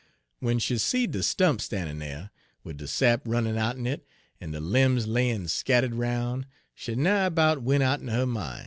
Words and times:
W'en 0.41 0.57
she 0.57 0.79
seed 0.79 1.11
de 1.11 1.21
stump 1.21 1.61
standin' 1.61 1.99
dere, 1.99 2.31
wid 2.63 2.77
de 2.77 2.87
sap 2.87 3.21
runnin' 3.23 3.55
out'n 3.55 3.85
it, 3.85 4.03
en 4.41 4.49
de 4.49 4.59
limbs 4.59 5.05
layin' 5.05 5.47
scattered 5.47 5.93
roun', 5.93 6.47
she 6.73 6.95
nigh 6.95 7.29
'bout 7.29 7.61
went 7.61 7.83
out'n 7.83 8.07
her 8.07 8.25
min'. 8.25 8.59